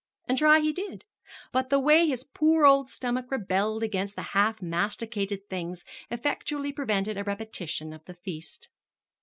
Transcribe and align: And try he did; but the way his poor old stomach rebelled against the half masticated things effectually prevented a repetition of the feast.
And 0.27 0.35
try 0.35 0.59
he 0.61 0.73
did; 0.73 1.05
but 1.51 1.69
the 1.69 1.77
way 1.79 2.07
his 2.07 2.23
poor 2.23 2.65
old 2.65 2.89
stomach 2.89 3.29
rebelled 3.29 3.83
against 3.83 4.15
the 4.15 4.23
half 4.33 4.59
masticated 4.59 5.47
things 5.47 5.85
effectually 6.09 6.71
prevented 6.71 7.19
a 7.19 7.23
repetition 7.23 7.93
of 7.93 8.05
the 8.05 8.15
feast. 8.15 8.67